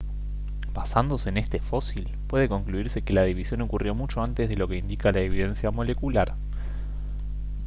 basándose 0.73 1.29
en 1.29 1.37
este 1.37 1.59
fósil 1.59 2.17
puede 2.27 2.49
concluirse 2.49 3.03
que 3.03 3.13
la 3.13 3.21
división 3.21 3.61
ocurrió 3.61 3.93
mucho 3.93 4.23
antes 4.23 4.49
de 4.49 4.55
lo 4.57 4.67
que 4.67 4.77
indica 4.77 5.11
la 5.11 5.19
evidencia 5.19 5.69
molecular 5.69 6.33